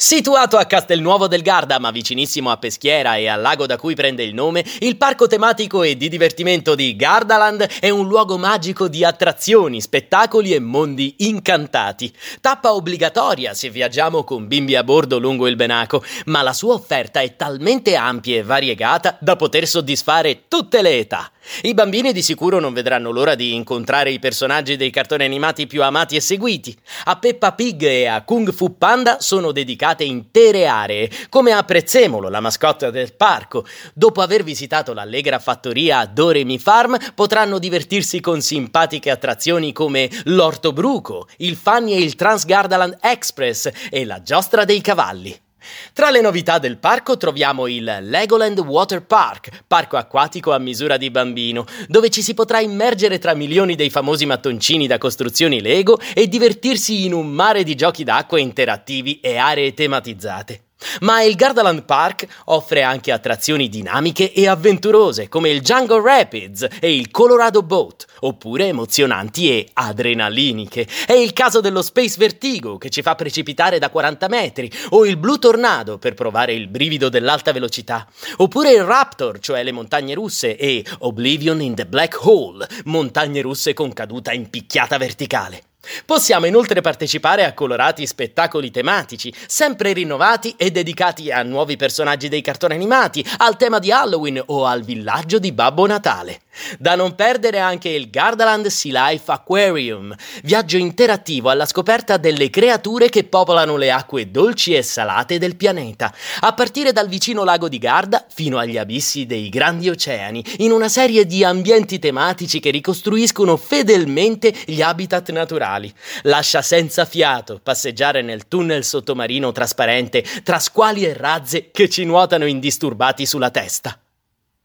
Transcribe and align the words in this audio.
Situato 0.00 0.58
a 0.58 0.64
Castelnuovo 0.64 1.26
del 1.26 1.42
Garda, 1.42 1.80
ma 1.80 1.90
vicinissimo 1.90 2.52
a 2.52 2.56
Peschiera 2.56 3.16
e 3.16 3.26
al 3.26 3.40
lago 3.40 3.66
da 3.66 3.76
cui 3.76 3.96
prende 3.96 4.22
il 4.22 4.32
nome, 4.32 4.64
il 4.78 4.96
parco 4.96 5.26
tematico 5.26 5.82
e 5.82 5.96
di 5.96 6.08
divertimento 6.08 6.76
di 6.76 6.94
Gardaland 6.94 7.68
è 7.80 7.88
un 7.90 8.06
luogo 8.06 8.38
magico 8.38 8.86
di 8.86 9.04
attrazioni, 9.04 9.80
spettacoli 9.80 10.54
e 10.54 10.60
mondi 10.60 11.16
incantati. 11.18 12.14
Tappa 12.40 12.74
obbligatoria 12.74 13.54
se 13.54 13.70
viaggiamo 13.70 14.22
con 14.22 14.46
bimbi 14.46 14.76
a 14.76 14.84
bordo 14.84 15.18
lungo 15.18 15.48
il 15.48 15.56
Benaco, 15.56 16.04
ma 16.26 16.42
la 16.42 16.52
sua 16.52 16.74
offerta 16.74 17.18
è 17.18 17.34
talmente 17.34 17.96
ampia 17.96 18.36
e 18.36 18.44
variegata 18.44 19.16
da 19.18 19.34
poter 19.34 19.66
soddisfare 19.66 20.42
tutte 20.46 20.80
le 20.80 20.96
età. 20.96 21.28
I 21.62 21.74
bambini 21.74 22.12
di 22.12 22.22
sicuro 22.22 22.60
non 22.60 22.72
vedranno 22.72 23.10
l'ora 23.10 23.34
di 23.34 23.54
incontrare 23.54 24.10
i 24.10 24.18
personaggi 24.18 24.76
dei 24.76 24.90
cartoni 24.90 25.24
animati 25.24 25.66
più 25.66 25.82
amati 25.82 26.16
e 26.16 26.20
seguiti. 26.20 26.76
A 27.04 27.16
Peppa 27.16 27.52
Pig 27.52 27.82
e 27.82 28.06
a 28.06 28.22
Kung 28.22 28.52
Fu 28.52 28.76
Panda 28.76 29.20
sono 29.20 29.52
dedicate 29.52 30.04
intere 30.04 30.66
aree, 30.66 31.10
come 31.28 31.52
a 31.52 31.62
Prezzemolo, 31.62 32.28
la 32.28 32.40
mascotte 32.40 32.90
del 32.90 33.14
parco. 33.14 33.66
Dopo 33.94 34.20
aver 34.20 34.44
visitato 34.44 34.92
l'allegra 34.92 35.38
fattoria 35.38 36.04
Doremi 36.06 36.58
Farm, 36.58 36.96
potranno 37.14 37.58
divertirsi 37.58 38.20
con 38.20 38.40
simpatiche 38.40 39.10
attrazioni 39.10 39.72
come 39.72 40.10
l'Orto 40.24 40.72
Bruco, 40.72 41.28
il 41.38 41.56
Fanny 41.56 41.92
e 41.92 42.00
il 42.00 42.14
Transgardaland 42.14 42.98
Express 43.00 43.70
e 43.90 44.04
la 44.04 44.22
Giostra 44.22 44.64
dei 44.64 44.80
Cavalli. 44.80 45.46
Tra 45.92 46.10
le 46.10 46.20
novità 46.20 46.58
del 46.58 46.78
parco 46.78 47.16
troviamo 47.16 47.66
il 47.66 47.98
Legoland 48.02 48.58
Water 48.58 49.04
Park, 49.04 49.64
parco 49.66 49.96
acquatico 49.96 50.52
a 50.52 50.58
misura 50.58 50.96
di 50.96 51.10
bambino, 51.10 51.64
dove 51.88 52.08
ci 52.10 52.22
si 52.22 52.34
potrà 52.34 52.60
immergere 52.60 53.18
tra 53.18 53.34
milioni 53.34 53.74
dei 53.74 53.90
famosi 53.90 54.26
mattoncini 54.26 54.86
da 54.86 54.98
costruzioni 54.98 55.60
Lego 55.60 55.98
e 56.14 56.28
divertirsi 56.28 57.04
in 57.04 57.12
un 57.12 57.28
mare 57.28 57.62
di 57.64 57.74
giochi 57.74 58.04
d'acqua 58.04 58.38
interattivi 58.38 59.20
e 59.20 59.36
aree 59.36 59.74
tematizzate. 59.74 60.67
Ma 61.00 61.22
il 61.22 61.34
Gardaland 61.34 61.84
Park 61.84 62.26
offre 62.46 62.82
anche 62.82 63.12
attrazioni 63.12 63.68
dinamiche 63.68 64.32
e 64.32 64.46
avventurose 64.46 65.28
come 65.28 65.50
il 65.50 65.60
Jungle 65.60 66.02
Rapids 66.02 66.66
e 66.80 66.94
il 66.94 67.10
Colorado 67.10 67.62
Boat, 67.62 68.06
oppure 68.20 68.66
emozionanti 68.66 69.50
e 69.50 69.68
adrenaliniche. 69.72 70.86
È 71.06 71.12
il 71.12 71.32
caso 71.32 71.60
dello 71.60 71.82
Space 71.82 72.16
Vertigo 72.18 72.78
che 72.78 72.90
ci 72.90 73.02
fa 73.02 73.14
precipitare 73.14 73.78
da 73.78 73.90
40 73.90 74.28
metri, 74.28 74.70
o 74.90 75.04
il 75.04 75.16
Blue 75.16 75.38
Tornado 75.38 75.98
per 75.98 76.14
provare 76.14 76.52
il 76.52 76.68
brivido 76.68 77.08
dell'alta 77.08 77.52
velocità, 77.52 78.06
oppure 78.36 78.72
il 78.72 78.84
Raptor, 78.84 79.38
cioè 79.40 79.62
le 79.62 79.72
montagne 79.72 80.14
russe, 80.14 80.56
e 80.56 80.84
Oblivion 81.00 81.60
in 81.60 81.74
the 81.74 81.86
Black 81.86 82.24
Hole, 82.24 82.66
montagne 82.84 83.40
russe 83.40 83.72
con 83.74 83.92
caduta 83.92 84.32
in 84.32 84.48
picchiata 84.50 84.96
verticale. 84.98 85.62
Possiamo 86.04 86.46
inoltre 86.46 86.80
partecipare 86.80 87.44
a 87.44 87.54
colorati 87.54 88.06
spettacoli 88.06 88.70
tematici, 88.70 89.32
sempre 89.46 89.92
rinnovati 89.92 90.54
e 90.56 90.70
dedicati 90.70 91.30
a 91.30 91.42
nuovi 91.42 91.76
personaggi 91.76 92.28
dei 92.28 92.40
cartoni 92.40 92.74
animati, 92.74 93.24
al 93.38 93.56
tema 93.56 93.78
di 93.78 93.92
Halloween 93.92 94.42
o 94.46 94.66
al 94.66 94.82
villaggio 94.82 95.38
di 95.38 95.52
Babbo 95.52 95.86
Natale. 95.86 96.40
Da 96.78 96.94
non 96.94 97.14
perdere 97.14 97.58
anche 97.58 97.88
il 97.88 98.10
Gardaland 98.10 98.66
Sea 98.66 99.10
Life 99.10 99.30
Aquarium, 99.30 100.14
viaggio 100.42 100.76
interattivo 100.76 101.50
alla 101.50 101.66
scoperta 101.66 102.16
delle 102.16 102.50
creature 102.50 103.08
che 103.08 103.24
popolano 103.24 103.76
le 103.76 103.90
acque 103.90 104.30
dolci 104.30 104.74
e 104.74 104.82
salate 104.82 105.38
del 105.38 105.56
pianeta, 105.56 106.12
a 106.40 106.52
partire 106.52 106.92
dal 106.92 107.08
vicino 107.08 107.44
lago 107.44 107.68
di 107.68 107.78
Garda 107.78 108.26
fino 108.28 108.58
agli 108.58 108.76
abissi 108.76 109.26
dei 109.26 109.48
grandi 109.48 109.88
oceani, 109.88 110.44
in 110.58 110.70
una 110.72 110.88
serie 110.88 111.26
di 111.26 111.44
ambienti 111.44 111.98
tematici 111.98 112.60
che 112.60 112.70
ricostruiscono 112.70 113.56
fedelmente 113.56 114.54
gli 114.64 114.82
habitat 114.82 115.30
naturali. 115.30 115.92
Lascia 116.22 116.62
senza 116.62 117.04
fiato 117.04 117.60
passeggiare 117.62 118.22
nel 118.22 118.48
tunnel 118.48 118.84
sottomarino 118.84 119.52
trasparente 119.52 120.24
tra 120.42 120.58
squali 120.58 121.04
e 121.04 121.12
razze 121.12 121.70
che 121.70 121.88
ci 121.88 122.04
nuotano 122.04 122.46
indisturbati 122.46 123.26
sulla 123.26 123.50
testa. 123.50 123.98